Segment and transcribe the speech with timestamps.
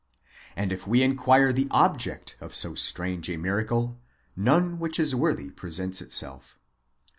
[0.55, 3.99] And if we inquire the object of so strange a miracle,
[4.35, 6.57] none which is worthy presents itself.